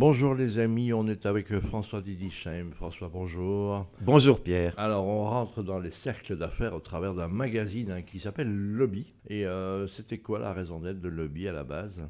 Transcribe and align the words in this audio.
Bonjour 0.00 0.36
les 0.36 0.60
amis, 0.60 0.92
on 0.92 1.08
est 1.08 1.26
avec 1.26 1.58
François 1.58 2.00
Didichem. 2.00 2.70
François, 2.72 3.10
bonjour. 3.12 3.84
Bonjour 4.00 4.40
Pierre. 4.40 4.72
Alors 4.76 5.04
on 5.04 5.24
rentre 5.24 5.64
dans 5.64 5.80
les 5.80 5.90
cercles 5.90 6.36
d'affaires 6.36 6.72
au 6.72 6.78
travers 6.78 7.14
d'un 7.14 7.26
magazine 7.26 7.90
hein, 7.90 8.02
qui 8.02 8.20
s'appelle 8.20 8.48
Lobby. 8.48 9.12
Et 9.28 9.44
euh, 9.44 9.88
c'était 9.88 10.18
quoi 10.18 10.38
la 10.38 10.52
raison 10.52 10.78
d'être 10.78 11.00
de 11.00 11.08
Lobby 11.08 11.48
à 11.48 11.52
la 11.52 11.64
base? 11.64 12.00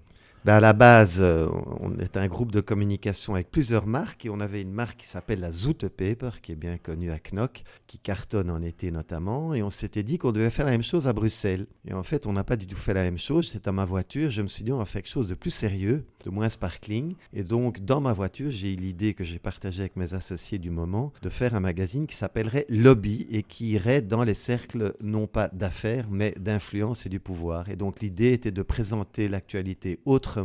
Ben 0.44 0.54
à 0.54 0.60
la 0.60 0.72
base, 0.72 1.18
euh, 1.20 1.48
on 1.80 1.98
est 1.98 2.16
un 2.16 2.28
groupe 2.28 2.52
de 2.52 2.60
communication 2.60 3.34
avec 3.34 3.50
plusieurs 3.50 3.86
marques 3.86 4.24
et 4.24 4.30
on 4.30 4.38
avait 4.38 4.62
une 4.62 4.72
marque 4.72 4.98
qui 5.00 5.06
s'appelle 5.06 5.40
la 5.40 5.50
Zoute 5.50 5.88
Paper, 5.88 6.30
qui 6.40 6.52
est 6.52 6.56
bien 6.56 6.78
connue 6.78 7.10
à 7.10 7.18
Knock, 7.18 7.64
qui 7.86 7.98
cartonne 7.98 8.50
en 8.50 8.62
été 8.62 8.90
notamment. 8.90 9.54
Et 9.54 9.62
on 9.62 9.70
s'était 9.70 10.04
dit 10.04 10.16
qu'on 10.16 10.30
devait 10.30 10.50
faire 10.50 10.66
la 10.66 10.70
même 10.70 10.82
chose 10.82 11.08
à 11.08 11.12
Bruxelles. 11.12 11.66
Et 11.86 11.92
en 11.92 12.04
fait, 12.04 12.26
on 12.26 12.32
n'a 12.32 12.44
pas 12.44 12.56
du 12.56 12.66
tout 12.66 12.76
fait 12.76 12.94
la 12.94 13.02
même 13.02 13.18
chose. 13.18 13.48
C'était 13.48 13.68
à 13.68 13.72
ma 13.72 13.84
voiture. 13.84 14.30
Je 14.30 14.42
me 14.42 14.48
suis 14.48 14.62
dit, 14.62 14.72
on 14.72 14.78
va 14.78 14.84
faire 14.84 15.02
quelque 15.02 15.10
chose 15.10 15.28
de 15.28 15.34
plus 15.34 15.50
sérieux, 15.50 16.04
de 16.24 16.30
moins 16.30 16.48
sparkling. 16.48 17.14
Et 17.32 17.44
donc, 17.44 17.80
dans 17.80 18.00
ma 18.00 18.12
voiture, 18.12 18.50
j'ai 18.50 18.72
eu 18.72 18.76
l'idée 18.76 19.14
que 19.14 19.24
j'ai 19.24 19.38
partagée 19.38 19.80
avec 19.80 19.96
mes 19.96 20.14
associés 20.14 20.58
du 20.58 20.70
moment 20.70 21.12
de 21.22 21.28
faire 21.28 21.54
un 21.54 21.60
magazine 21.60 22.06
qui 22.06 22.16
s'appellerait 22.16 22.66
Lobby 22.68 23.26
et 23.30 23.42
qui 23.42 23.70
irait 23.70 24.02
dans 24.02 24.24
les 24.24 24.34
cercles 24.34 24.94
non 25.02 25.26
pas 25.26 25.48
d'affaires, 25.48 26.06
mais 26.10 26.32
d'influence 26.38 27.06
et 27.06 27.08
du 27.08 27.20
pouvoir. 27.20 27.68
Et 27.68 27.76
donc, 27.76 28.00
l'idée 28.00 28.32
était 28.32 28.50
de 28.50 28.62
présenter 28.62 29.28
l'actualité 29.28 30.00
autre 30.04 30.38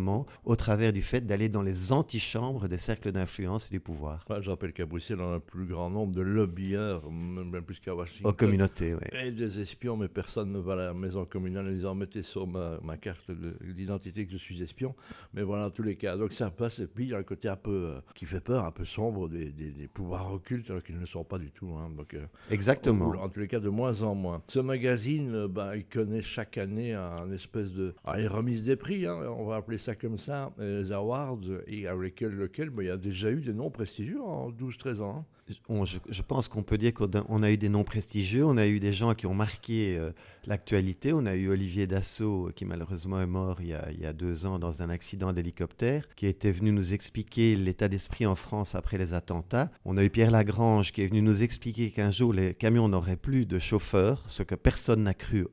au 0.45 0.55
travers 0.55 0.93
du 0.93 1.01
fait 1.01 1.21
d'aller 1.21 1.49
dans 1.49 1.61
les 1.61 1.91
antichambres 1.91 2.67
des 2.67 2.77
cercles 2.77 3.11
d'influence 3.11 3.67
et 3.67 3.71
du 3.71 3.79
pouvoir. 3.79 4.25
je 4.41 4.49
rappelle 4.49 4.73
qu'à 4.73 4.85
Bruxelles, 4.85 5.19
on 5.19 5.31
a 5.31 5.35
un 5.35 5.39
plus 5.39 5.65
grand 5.65 5.89
nombre 5.89 6.13
de 6.13 6.21
lobbyeurs, 6.21 7.11
même 7.11 7.63
plus 7.63 7.79
qu'à 7.79 7.93
Washington. 7.93 8.31
Aux 8.31 8.33
communautés, 8.33 8.93
oui. 8.93 9.01
Et 9.13 9.31
des 9.31 9.59
espions, 9.59 9.97
mais 9.97 10.07
personne 10.07 10.51
ne 10.51 10.59
va 10.59 10.73
à 10.73 10.75
la 10.77 10.93
maison 10.93 11.25
communale 11.25 11.67
en 11.67 11.71
disant 11.71 11.95
mettez 11.95 12.23
sur 12.23 12.47
ma, 12.47 12.97
carte 12.97 13.31
d'identité 13.31 14.25
que 14.25 14.31
je 14.31 14.37
suis 14.37 14.61
espion. 14.61 14.95
Mais 15.33 15.43
voilà, 15.43 15.62
en 15.63 15.69
tous 15.69 15.83
les 15.83 15.95
cas. 15.95 16.17
Donc 16.17 16.31
ça 16.31 16.49
passe, 16.49 16.79
et 16.79 16.87
puis 16.87 17.05
il 17.05 17.09
y 17.11 17.13
a 17.13 17.17
un 17.17 17.23
côté 17.23 17.49
un 17.49 17.55
peu 17.55 17.91
euh, 17.95 18.01
qui 18.15 18.25
fait 18.25 18.41
peur, 18.41 18.65
un 18.65 18.71
peu 18.71 18.85
sombre 18.85 19.29
des, 19.29 19.51
pouvoirs 19.93 20.33
occultes, 20.33 20.69
alors 20.69 20.83
qu'ils 20.83 20.95
ne 20.95 21.01
le 21.01 21.05
sont 21.05 21.23
pas 21.23 21.37
du 21.37 21.51
tout. 21.51 21.73
Hein. 21.77 21.91
Donc, 21.95 22.13
euh, 22.13 22.25
Exactement. 22.51 23.09
en 23.09 23.29
tous 23.29 23.39
les 23.39 23.47
cas, 23.47 23.59
de 23.59 23.69
moins 23.69 24.01
en 24.03 24.15
moins. 24.15 24.41
Ce 24.47 24.59
magazine, 24.59 25.33
euh, 25.35 25.47
bah, 25.47 25.75
il 25.75 25.85
connaît 25.85 26.21
chaque 26.21 26.57
année 26.57 26.93
un 26.93 27.29
espèce 27.31 27.73
de. 27.73 27.95
Ah, 28.03 28.17
des 28.17 28.75
prix, 28.75 29.05
hein, 29.05 29.17
on 29.37 29.45
va 29.45 29.57
appeler 29.57 29.77
ça 29.77 29.95
comme 29.95 30.17
ça, 30.17 30.51
les 30.57 30.91
awards, 30.91 31.39
et 31.67 31.87
avec 31.87 32.21
lequel 32.21 32.71
il 32.79 32.85
y 32.85 32.89
a 32.89 32.97
déjà 32.97 33.31
eu 33.31 33.41
des 33.41 33.53
noms 33.53 33.69
prestigieux 33.69 34.21
en 34.21 34.51
12-13 34.51 35.01
ans. 35.01 35.25
Je, 35.49 36.21
pense 36.21 36.47
qu'on 36.47 36.63
peut 36.63 36.77
dire 36.77 36.93
qu'on 36.93 37.43
a 37.43 37.51
eu 37.51 37.57
des 37.57 37.67
noms 37.67 37.83
prestigieux, 37.83 38.45
on 38.45 38.55
a 38.55 38.65
eu 38.65 38.79
des 38.79 38.93
gens 38.93 39.13
qui 39.13 39.25
ont 39.25 39.33
marqué 39.33 39.97
euh, 39.97 40.11
l'actualité. 40.45 41.11
On 41.11 41.25
a 41.25 41.35
eu 41.35 41.49
Olivier 41.49 41.85
Dassault, 41.85 42.51
qui 42.55 42.63
malheureusement 42.63 43.19
est 43.21 43.27
mort 43.27 43.59
il 43.59 43.67
y, 43.67 43.73
a, 43.73 43.91
il 43.91 43.99
y 43.99 44.05
a 44.05 44.13
deux 44.13 44.45
ans 44.45 44.57
dans 44.57 44.81
un 44.81 44.89
accident 44.89 45.33
d'hélicoptère, 45.33 46.07
qui 46.15 46.27
était 46.27 46.51
venu 46.51 46.71
nous 46.71 46.93
expliquer 46.93 47.57
l'état 47.57 47.89
d'esprit 47.89 48.25
en 48.25 48.35
France 48.35 48.73
après 48.73 48.97
les 48.97 49.13
attentats. 49.13 49.69
On 49.83 49.97
a 49.97 50.03
eu 50.03 50.09
Pierre 50.09 50.31
Lagrange, 50.31 50.93
qui 50.93 51.01
est 51.01 51.07
venu 51.07 51.21
nous 51.21 51.43
expliquer 51.43 51.91
qu'un 51.91 52.11
jour 52.11 52.31
les 52.31 52.53
camions 52.53 52.87
n'auraient 52.87 53.17
plus 53.17 53.45
de 53.45 53.59
chauffeurs, 53.59 54.23
ce 54.27 54.43
que 54.43 54.55
personne 54.55 55.03
n'a 55.03 55.13
cru. 55.13 55.47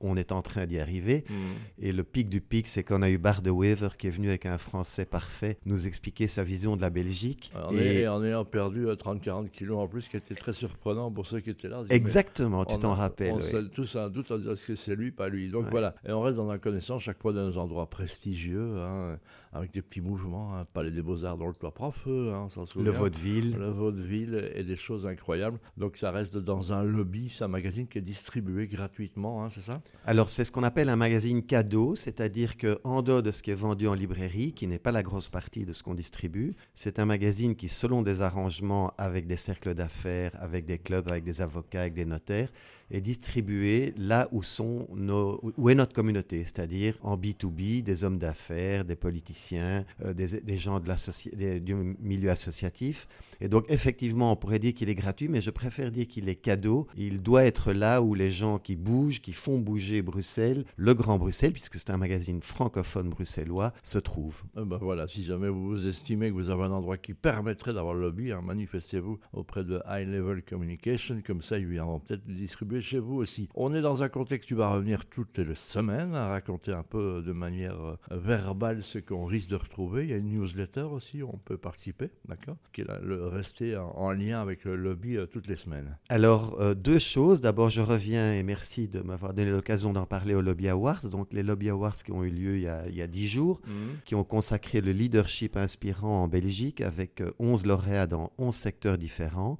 On 0.00 0.16
est 0.16 0.32
en 0.32 0.42
train 0.42 0.66
d'y 0.66 0.78
arriver. 0.78 1.24
Mm. 1.28 1.34
Et 1.82 1.92
le 1.92 2.04
pic 2.04 2.28
du 2.28 2.40
pic, 2.40 2.66
c'est 2.66 2.82
qu'on 2.82 3.02
a 3.02 3.10
eu 3.10 3.18
Bart 3.18 3.42
de 3.42 3.50
Wever 3.50 3.88
qui 3.98 4.06
est 4.06 4.10
venu 4.10 4.28
avec 4.28 4.46
un 4.46 4.58
français 4.58 5.04
parfait 5.04 5.58
nous 5.66 5.86
expliquer 5.86 6.26
sa 6.26 6.42
vision 6.42 6.76
de 6.76 6.80
la 6.80 6.90
Belgique. 6.90 7.52
En, 7.54 7.74
et... 7.74 8.08
en 8.08 8.22
ayant 8.24 8.44
perdu 8.44 8.86
30-40 8.86 9.44
euh, 9.44 9.48
kilos 9.48 9.78
en 9.78 9.88
plus, 9.88 10.08
qui 10.08 10.16
était 10.16 10.34
très 10.34 10.52
surprenant 10.52 11.10
pour 11.10 11.26
ceux 11.26 11.40
qui 11.40 11.50
étaient 11.50 11.68
là. 11.68 11.84
Exactement, 11.90 12.64
tu 12.64 12.78
t'en 12.78 12.94
rappelles. 12.94 13.32
On 13.32 13.58
oui. 13.58 13.70
tous 13.74 13.96
un 13.96 14.08
doute 14.08 14.30
en 14.30 14.38
disant 14.38 14.54
que 14.54 14.74
c'est 14.74 14.96
lui, 14.96 15.10
pas 15.10 15.28
lui? 15.28 15.50
Donc 15.50 15.66
voilà. 15.70 15.94
Et 16.06 16.12
on 16.12 16.20
reste 16.20 16.38
dans 16.38 16.46
la 16.46 16.58
connaissance 16.58 17.02
chaque 17.02 17.20
fois 17.20 17.32
dans 17.32 17.48
des 17.48 17.58
endroits 17.58 17.88
prestigieux, 17.88 18.78
hein, 18.78 19.18
avec 19.52 19.72
des 19.72 19.82
petits 19.82 20.00
mouvements. 20.00 20.56
Hein, 20.56 20.62
Palais 20.72 20.90
des 20.90 21.02
Beaux-Arts 21.02 21.36
dans 21.36 21.46
le 21.46 21.54
toit 21.54 21.72
prof, 21.72 21.96
hein, 22.06 22.48
souvient. 22.48 22.90
Le 22.90 22.96
vaudeville. 22.96 23.56
Le 23.58 23.68
vaudeville 23.68 24.50
et 24.54 24.62
des 24.62 24.76
choses 24.76 25.06
incroyables. 25.06 25.58
Donc 25.76 25.96
ça 25.96 26.10
reste 26.10 26.36
dans 26.36 26.72
un 26.72 26.84
lobby, 26.84 27.28
c'est 27.30 27.44
un 27.44 27.48
magazine 27.48 27.86
qui 27.86 27.98
est 27.98 28.02
distribué 28.02 28.66
gratuitement, 28.66 29.48
c'est 29.50 29.62
ça? 29.62 29.80
Alors, 30.06 30.30
c'est 30.30 30.44
ce 30.44 30.50
qu'on 30.50 30.62
appelle 30.62 30.88
un 30.88 30.96
magazine 30.96 31.42
cadeau, 31.42 31.94
c'est-à-dire 31.94 32.56
qu'en 32.56 33.02
dehors 33.02 33.22
de 33.22 33.30
ce 33.30 33.42
qui 33.42 33.50
est 33.50 33.54
vendu 33.54 33.86
en 33.86 33.92
librairie, 33.92 34.52
qui 34.54 34.66
n'est 34.66 34.78
pas 34.78 34.92
la 34.92 35.02
grosse 35.02 35.28
partie 35.28 35.66
de 35.66 35.72
ce 35.72 35.82
qu'on 35.82 35.94
distribue, 35.94 36.54
c'est 36.74 36.98
un 36.98 37.04
magazine 37.04 37.54
qui, 37.54 37.68
selon 37.68 38.00
des 38.00 38.22
arrangements 38.22 38.94
avec 38.96 39.26
des 39.26 39.36
cercles 39.36 39.74
d'affaires, 39.74 40.32
avec 40.40 40.64
des 40.64 40.78
clubs, 40.78 41.06
avec 41.08 41.22
des 41.22 41.42
avocats, 41.42 41.82
avec 41.82 41.94
des 41.94 42.06
notaires, 42.06 42.48
est 42.90 43.00
distribué 43.00 43.94
là 43.96 44.28
où, 44.32 44.42
sont 44.42 44.88
nos, 44.94 45.40
où 45.56 45.70
est 45.70 45.74
notre 45.74 45.92
communauté, 45.92 46.44
c'est-à-dire 46.44 46.94
en 47.02 47.16
B2B, 47.16 47.82
des 47.82 48.04
hommes 48.04 48.18
d'affaires, 48.18 48.84
des 48.84 48.96
politiciens, 48.96 49.84
euh, 50.04 50.14
des, 50.14 50.58
gens 50.58 50.80
de 50.80 51.58
du 51.58 51.74
milieu 51.74 52.30
associatif. 52.30 53.06
Et 53.40 53.48
donc, 53.48 53.64
effectivement, 53.68 54.32
on 54.32 54.36
pourrait 54.36 54.58
dire 54.58 54.74
qu'il 54.74 54.88
est 54.88 54.94
gratuit, 54.94 55.28
mais 55.28 55.40
je 55.40 55.50
préfère 55.50 55.90
dire 55.90 56.06
qu'il 56.06 56.28
est 56.28 56.34
cadeau. 56.34 56.86
Il 56.96 57.22
doit 57.22 57.44
être 57.44 57.72
là 57.72 58.02
où 58.02 58.14
les 58.14 58.30
gens 58.30 58.58
qui 58.58 58.76
bougent, 58.76 59.20
qui 59.20 59.32
font 59.32 59.58
bouger 59.58 60.02
Bruxelles, 60.02 60.64
le 60.76 60.94
Grand 60.94 61.18
Bruxelles, 61.18 61.52
puisque 61.52 61.76
c'est 61.76 61.90
un 61.90 61.96
magazine 61.96 62.42
francophone 62.42 63.08
bruxellois, 63.08 63.72
se 63.82 63.98
trouvent. 63.98 64.42
Eh 64.56 64.64
ben 64.64 64.78
voilà, 64.80 65.08
si 65.08 65.24
jamais 65.24 65.48
vous 65.48 65.86
estimez 65.86 66.28
que 66.28 66.34
vous 66.34 66.50
avez 66.50 66.64
un 66.64 66.72
endroit 66.72 66.98
qui 66.98 67.14
permettrait 67.14 67.72
d'avoir 67.72 67.94
le 67.94 68.02
lobby, 68.02 68.32
hein, 68.32 68.42
manifestez-vous 68.42 69.18
auprès 69.32 69.64
de 69.64 69.80
High 69.88 70.08
Level 70.08 70.42
Communication, 70.42 71.22
comme 71.26 71.42
ça 71.42 71.58
ils 71.58 71.66
viendront 71.66 72.00
peut-être 72.00 72.26
distribuer 72.26 72.79
chez 72.82 72.98
vous 72.98 73.16
aussi. 73.16 73.48
On 73.54 73.74
est 73.74 73.82
dans 73.82 74.02
un 74.02 74.08
contexte, 74.08 74.48
tu 74.48 74.54
vas 74.54 74.68
revenir 74.68 75.06
toutes 75.06 75.38
les 75.38 75.54
semaines 75.54 76.14
à 76.14 76.28
raconter 76.28 76.72
un 76.72 76.82
peu 76.82 77.22
de 77.22 77.32
manière 77.32 77.78
euh, 77.80 77.96
verbale 78.10 78.82
ce 78.82 78.98
qu'on 78.98 79.24
risque 79.24 79.48
de 79.48 79.56
retrouver. 79.56 80.04
Il 80.04 80.10
y 80.10 80.14
a 80.14 80.16
une 80.16 80.30
newsletter 80.30 80.82
aussi, 80.82 81.22
on 81.22 81.38
peut 81.38 81.56
participer, 81.56 82.10
d'accord 82.28 82.56
Qui 82.72 82.82
est 82.82 82.86
le 83.02 83.26
rester 83.26 83.76
en, 83.76 84.10
lien 84.12 84.40
avec 84.40 84.64
le 84.64 84.76
lobby 84.76 85.16
euh, 85.16 85.26
toutes 85.26 85.46
les 85.46 85.56
semaines. 85.56 85.96
Alors, 86.08 86.60
euh, 86.60 86.74
deux 86.74 86.98
choses. 86.98 87.40
D'abord, 87.40 87.70
je 87.70 87.80
reviens 87.80 88.34
et 88.34 88.42
merci 88.42 88.88
de 88.88 89.00
m'avoir 89.00 89.34
donné 89.34 89.50
l'occasion 89.50 89.92
d'en 89.92 90.06
parler 90.06 90.34
au 90.34 90.40
Lobby 90.40 90.68
Awards. 90.68 91.08
Donc, 91.10 91.32
les 91.32 91.42
Lobby 91.42 91.68
Awards 91.68 91.96
qui 91.96 92.12
ont 92.12 92.24
eu 92.24 92.30
lieu 92.30 92.56
il 92.56 92.62
y 92.62 92.68
a, 92.68 92.86
il 92.88 92.94
y 92.94 93.02
a 93.02 93.06
10 93.06 93.28
jours, 93.28 93.60
mhm. 93.66 93.98
qui 94.04 94.14
ont 94.14 94.24
consacré 94.24 94.80
le 94.80 94.92
leadership 94.92 95.56
inspirant 95.56 96.22
en 96.22 96.28
Belgique 96.28 96.80
avec 96.80 97.22
11 97.38 97.66
lauréats 97.66 98.06
dans 98.06 98.32
11 98.38 98.54
secteurs 98.54 98.98
différents. 98.98 99.58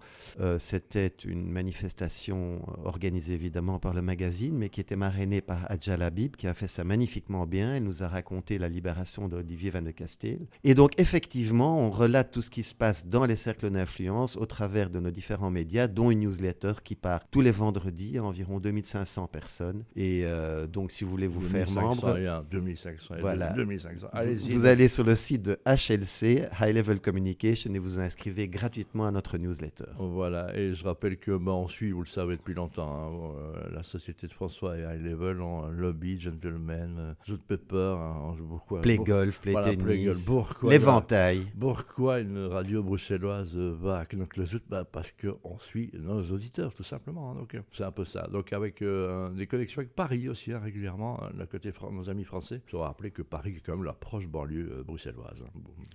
C'était 0.58 1.12
une 1.24 1.50
manifestation 1.50 2.60
organisée 2.84 3.09
évidemment 3.18 3.78
par 3.78 3.94
le 3.94 4.02
magazine, 4.02 4.56
mais 4.56 4.68
qui 4.68 4.80
était 4.80 4.96
marrainée 4.96 5.40
par 5.40 5.70
Adja 5.70 5.96
Labib, 5.96 6.36
qui 6.36 6.46
a 6.46 6.54
fait 6.54 6.68
ça 6.68 6.84
magnifiquement 6.84 7.46
bien. 7.46 7.74
Elle 7.74 7.84
nous 7.84 8.02
a 8.02 8.08
raconté 8.08 8.58
la 8.58 8.68
libération 8.68 9.28
d'Olivier 9.28 9.70
Van 9.70 9.82
de 9.82 9.90
Castel. 9.90 10.46
Et 10.64 10.74
donc, 10.74 10.98
effectivement, 10.98 11.78
on 11.78 11.90
relate 11.90 12.30
tout 12.30 12.40
ce 12.40 12.50
qui 12.50 12.62
se 12.62 12.74
passe 12.74 13.06
dans 13.06 13.24
les 13.24 13.36
cercles 13.36 13.70
d'influence 13.70 14.36
au 14.36 14.46
travers 14.46 14.90
de 14.90 15.00
nos 15.00 15.10
différents 15.10 15.50
médias, 15.50 15.86
dont 15.86 16.10
une 16.10 16.20
newsletter 16.20 16.74
qui 16.82 16.94
part 16.94 17.28
tous 17.30 17.40
les 17.40 17.50
vendredis 17.50 18.18
à 18.18 18.24
environ 18.24 18.60
2500 18.60 19.26
personnes. 19.26 19.84
Et 19.96 20.22
euh, 20.24 20.66
donc, 20.66 20.90
si 20.90 21.04
vous 21.04 21.10
voulez 21.10 21.26
vous 21.26 21.40
faire 21.40 21.70
membre. 21.70 22.16
2500, 22.50 23.14
voilà. 23.20 23.52
2500. 23.52 24.08
Allez-y. 24.12 24.50
Vous 24.50 24.64
allez 24.66 24.88
sur 24.88 25.04
le 25.04 25.14
site 25.14 25.42
de 25.42 25.58
HLC, 25.66 26.48
High 26.60 26.74
Level 26.74 27.00
Communication, 27.00 27.72
et 27.74 27.78
vous 27.78 27.98
inscrivez 27.98 28.48
gratuitement 28.48 29.06
à 29.06 29.10
notre 29.10 29.38
newsletter. 29.38 29.84
Voilà. 29.98 30.56
Et 30.56 30.74
je 30.74 30.84
rappelle 30.84 31.16
que 31.16 31.36
bah, 31.36 31.52
on 31.52 31.68
suit, 31.68 31.90
vous 31.90 32.02
le 32.02 32.06
savez 32.06 32.36
depuis 32.36 32.54
longtemps, 32.54 32.99
hein, 33.00 33.34
euh, 33.36 33.70
la 33.72 33.82
société 33.82 34.26
de 34.26 34.32
François 34.32 34.76
et 34.78 34.82
High 34.82 35.02
Level 35.02 35.40
en 35.40 35.68
lobby, 35.68 36.20
gentleman, 36.20 37.16
Zoot 37.26 37.40
euh, 37.40 37.56
Pepper, 37.56 37.96
hein, 37.98 38.36
beaucoup, 38.40 38.76
play 38.80 38.98
golf, 38.98 39.40
play 39.40 39.54
tennis, 39.62 40.30
l'éventail. 40.62 41.52
Pourquoi 41.58 42.20
une 42.20 42.46
radio 42.46 42.82
bruxelloise 42.82 43.56
va 43.56 44.04
donc 44.12 44.36
le 44.36 44.44
Zoot 44.44 44.62
bah, 44.68 44.84
Parce 44.84 45.12
qu'on 45.12 45.58
suit 45.58 45.90
nos 45.94 46.22
auditeurs, 46.32 46.72
tout 46.72 46.82
simplement. 46.82 47.30
Hein, 47.30 47.34
donc 47.36 47.56
c'est 47.72 47.84
un 47.84 47.92
peu 47.92 48.04
ça. 48.04 48.26
Donc 48.28 48.52
avec 48.52 48.82
euh, 48.82 49.30
des 49.30 49.46
connexions 49.46 49.80
avec 49.80 49.94
Paris 49.94 50.28
aussi, 50.28 50.54
régulièrement, 50.54 51.20
la 51.36 51.46
côté 51.46 51.72
nos 51.92 52.10
amis 52.10 52.24
français. 52.24 52.62
Il 52.66 52.70
faut 52.70 52.80
rappeler 52.80 53.10
que 53.10 53.22
Paris 53.22 53.54
est 53.56 53.60
quand 53.60 53.76
même 53.76 53.84
la 53.84 53.92
proche 53.92 54.26
banlieue 54.26 54.84
bruxelloise. 54.86 55.44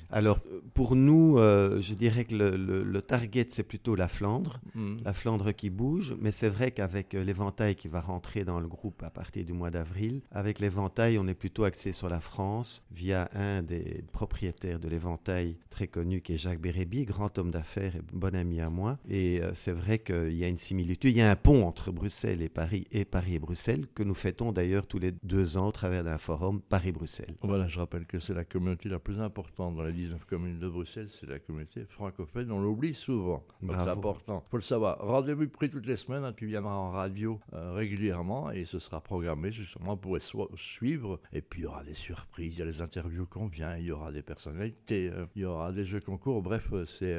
Alors 0.10 0.40
pour 0.74 0.96
nous, 0.96 1.38
je 1.38 1.94
dirais 1.94 2.26
que 2.26 2.36
le, 2.36 3.02
target, 3.02 3.48
c'est 3.50 3.64
plutôt 3.64 3.96
la 3.96 4.08
Flandre, 4.08 4.60
mmh. 4.74 4.98
la 5.04 5.14
Flandre 5.14 5.54
qui 5.54 5.70
bouge, 5.70 6.16
mais 6.20 6.32
c'est 6.32 6.50
vrai 6.50 6.72
qu'avec 6.72 6.95
avec 6.96 7.12
l'éventail 7.12 7.76
qui 7.76 7.90
va 7.90 8.00
rentrer 8.00 8.46
dans 8.46 8.62
le 8.62 8.68
groupe 8.68 9.04
à 9.04 9.10
partir 9.10 9.44
du 9.44 9.52
mois 9.52 9.70
d'avril. 9.70 10.22
Avec 10.32 10.60
l'éventail, 10.60 11.18
on 11.20 11.28
est 11.28 11.34
plutôt 11.34 11.66
axé 11.66 11.92
sur 11.92 12.08
la 12.08 12.22
France 12.22 12.86
via 12.90 13.30
un 13.34 13.64
des 13.64 14.06
propriétaires 14.14 14.80
de 14.80 14.88
l'éventail 14.88 15.58
très 15.70 15.88
connu 15.88 16.22
qui 16.22 16.36
est 16.36 16.38
Jacques 16.38 16.62
Bérébi, 16.62 17.04
grand 17.04 17.38
homme 17.38 17.52
d'affaires 17.52 17.98
et 17.98 18.02
bon 18.14 18.34
ami 18.34 18.62
à 18.62 18.70
moi. 18.70 18.98
Et 19.10 19.42
euh, 19.42 19.52
c'est 19.54 19.74
vrai 19.74 20.00
qu'il 20.00 20.38
y 20.38 20.46
a 20.46 20.48
une 20.48 20.58
similitude, 20.58 21.12
il 21.12 21.18
y 21.18 21.22
a 21.22 21.30
un 21.30 21.36
pont 21.36 21.68
entre 21.68 21.92
Bruxelles 21.92 22.42
et 22.42 22.48
Paris 22.48 22.86
et 22.92 23.04
Paris 23.04 23.36
et 23.36 23.40
Bruxelles 23.40 23.88
que 23.94 24.04
nous 24.04 24.16
fêtons 24.16 24.54
d'ailleurs 24.54 24.88
tous 24.88 25.00
les 25.00 25.12
deux 25.24 25.58
ans 25.58 25.68
au 25.68 25.72
travers 25.74 26.06
d'un 26.06 26.18
forum 26.18 26.62
Paris-Bruxelles. 26.62 27.36
Voilà, 27.42 27.68
je 27.68 27.78
rappelle 27.78 28.06
que 28.06 28.20
c'est 28.20 28.34
la 28.34 28.46
communauté 28.46 28.88
la 28.88 29.00
plus 29.00 29.20
importante 29.20 29.76
dans 29.76 29.84
les 29.84 29.92
19 29.92 30.24
communes 30.24 30.60
de 30.60 30.70
Bruxelles, 30.70 31.10
c'est 31.10 31.28
la 31.28 31.40
communauté 31.40 31.86
francophone. 31.90 32.50
On 32.54 32.62
l'oublie 32.62 32.94
souvent, 32.94 33.44
c'est 33.62 33.90
important. 33.90 34.44
Il 34.48 34.50
faut 34.52 34.58
le 34.58 34.64
savoir. 34.64 34.98
Rendez-vous 35.00 35.50
pris 35.50 35.70
toutes 35.70 35.88
les 35.88 35.98
semaines, 35.98 36.24
hein, 36.24 36.32
tu 36.32 36.46
viendras 36.46 36.85
radio 36.90 37.40
régulièrement 37.54 38.52
et 38.52 38.66
ce 38.66 38.80
sera 38.80 39.02
programmé 39.02 39.52
justement 39.52 39.98
pour 39.98 40.18
suivre. 40.56 41.20
Et 41.34 41.42
puis 41.42 41.62
il 41.62 41.64
y 41.64 41.68
aura 41.68 41.84
des 41.84 41.94
surprises, 41.94 42.56
il 42.56 42.60
y 42.60 42.62
a 42.62 42.66
les 42.66 42.82
interviews 42.82 43.26
qu'on 43.26 43.48
vient, 43.48 43.78
il 43.78 43.86
y 43.86 43.92
aura 43.92 44.12
des 44.12 44.22
personnalités, 44.22 45.12
il 45.36 45.42
y 45.42 45.46
aura 45.46 45.72
des 45.72 45.86
jeux 45.86 46.02
concours. 46.02 46.42
Bref, 46.42 46.72
c'est 46.86 47.18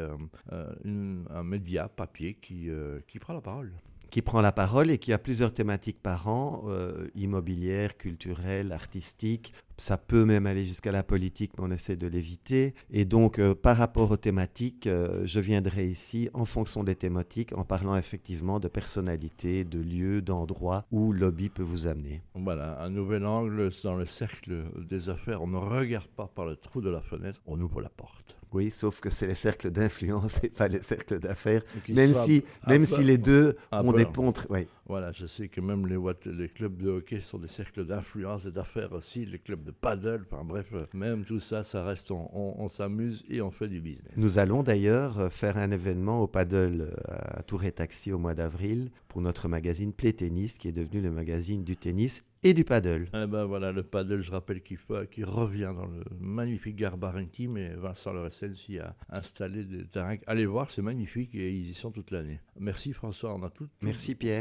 un 0.51 1.43
média 1.43 1.89
papier 1.89 2.35
qui, 2.35 2.69
qui 3.07 3.19
prend 3.19 3.35
la 3.35 3.41
parole 3.41 3.73
qui 4.11 4.23
prend 4.23 4.41
la 4.41 4.53
parole 4.53 4.91
et 4.91 4.99
qui 4.99 5.13
a 5.13 5.19
plusieurs 5.19 5.53
thématiques 5.53 6.03
par 6.03 6.29
an, 6.29 6.65
euh, 6.69 7.09
immobilière, 7.15 7.97
culturelle, 7.97 8.73
artistique, 8.73 9.53
ça 9.79 9.99
peut 9.99 10.25
même 10.25 10.47
aller 10.47 10.65
jusqu'à 10.65 10.93
la 10.93 11.03
politique, 11.03 11.53
mais 11.59 11.65
on 11.67 11.71
essaie 11.71 11.97
de 11.97 12.07
l'éviter. 12.07 12.75
Et 12.91 13.05
donc, 13.05 13.39
euh, 13.39 13.55
par 13.55 13.77
rapport 13.77 14.11
aux 14.11 14.17
thématiques, 14.17 14.87
euh, 14.87 15.23
je 15.27 15.41
viendrai 15.41 15.87
ici 15.87 16.29
en 16.35 16.45
fonction 16.45 16.85
des 16.85 16.95
thématiques, 16.95 17.57
en 17.57 17.65
parlant 17.65 17.97
effectivement 17.97 18.61
de 18.61 18.69
personnalités, 18.69 19.65
de 19.65 19.81
lieux, 19.81 20.23
d'endroits 20.23 20.85
où 20.91 21.13
lobby 21.13 21.49
peut 21.49 21.63
vous 21.63 21.87
amener. 21.87 22.23
Voilà, 22.35 22.81
un 22.81 22.91
nouvel 22.91 23.27
angle 23.27 23.71
dans 23.83 23.97
le 23.97 24.07
cercle 24.07 24.65
des 24.89 25.11
affaires. 25.11 25.43
On 25.43 25.47
ne 25.47 25.59
regarde 25.59 26.09
pas 26.09 26.27
par 26.27 26.47
le 26.47 26.57
trou 26.57 26.81
de 26.81 26.91
la 26.91 27.01
fenêtre, 27.01 27.41
on 27.47 27.61
ouvre 27.61 27.81
la 27.81 27.91
porte. 27.91 28.37
Oui, 28.53 28.71
sauf 28.71 29.01
que 29.01 29.11
c'est 29.11 29.27
les 29.27 29.35
cercles 29.35 29.71
d'influence 29.71 30.43
et 30.43 30.49
pas 30.49 30.69
les 30.69 30.83
cercles 30.83 31.19
d'affaires, 31.19 31.63
même 31.89 32.13
si, 32.13 32.45
même 32.67 32.87
si 32.87 33.03
les 33.03 33.19
deux 33.19 33.57
ont 33.73 33.93
des 33.93 34.07
pontes. 34.07 34.47
Oui. 34.49 34.67
Voilà, 34.89 35.11
je 35.11 35.27
sais 35.27 35.49
que 35.49 35.61
même 35.61 35.87
les, 35.87 35.99
les 36.33 36.49
clubs 36.49 36.77
de 36.77 36.89
hockey 36.89 37.21
sont 37.21 37.39
des 37.39 37.49
cercles 37.49 37.85
d'influence 37.85 38.47
et 38.47 38.53
d'affaires 38.53 38.93
aussi, 38.93 39.27
les 39.27 39.41
clubs 39.41 39.65
de 39.65 39.73
paddle, 39.73 40.25
enfin 40.31 40.45
bref, 40.45 40.73
même 40.95 41.25
tout 41.25 41.41
ça, 41.41 41.65
ça 41.65 41.85
reste, 41.85 42.13
on, 42.13 42.69
s'amuse 42.69 43.25
et 43.29 43.41
on 43.41 43.51
fait 43.51 43.69
du 43.69 43.81
business. 43.81 44.13
Nous 44.17 44.39
allons 44.39 44.63
d'ailleurs 44.63 45.19
euh, 45.19 45.29
faire 45.29 45.57
un 45.57 45.71
événement 45.71 46.21
au 46.21 46.27
paddle 46.27 46.83
euh, 46.83 46.97
à 47.09 47.43
Tour 47.43 47.65
et 47.65 47.73
Taxi 47.73 48.13
au 48.13 48.19
mois 48.19 48.35
d'avril 48.35 48.91
pour 49.09 49.21
notre 49.21 49.49
magazine 49.49 49.93
Play 49.93 50.13
Tennis, 50.13 50.59
qui 50.59 50.69
est 50.69 50.73
devenu 50.73 51.01
le 51.01 51.11
magazine 51.11 51.65
du 51.65 51.77
tennis 51.77 52.25
et 52.43 52.55
du 52.55 52.65
paddle. 52.65 53.09
Eh 53.15 53.27
ben 53.27 53.45
voilà, 53.45 53.73
le 53.73 53.83
paddle, 53.83 54.21
je 54.21 54.31
rappelle 54.31 54.63
qu'il 54.63 54.79
qui 55.11 55.25
revient 55.25 55.73
dans 55.75 55.87
le 55.87 56.05
magnifique 56.21 56.77
gare 56.77 56.97
Barenti, 56.97 57.45
et 57.57 57.75
Vincent 57.77 58.13
Loressen 58.13 58.55
s'y 58.55 58.79
a 58.79 58.95
installé 59.09 59.65
des 59.65 59.85
terrains. 59.85 60.17
Allez 60.27 60.47
voir, 60.47 60.71
c'est 60.71 60.83
magnifique 60.83 61.35
et 61.35 61.51
ils 61.51 61.71
y 61.71 61.75
sont 61.75 61.91
toute 61.91 62.11
l'année. 62.11 62.41
Merci 62.61 62.93
François, 62.93 63.35
on 63.35 63.43
a 63.43 63.51
tout. 63.51 63.69
Merci 63.83 64.15
Pierre. 64.15 64.35